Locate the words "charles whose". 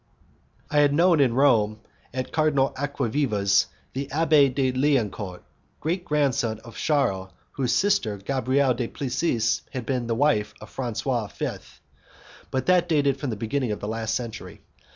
6.75-7.71